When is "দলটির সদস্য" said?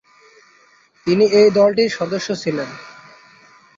1.51-2.27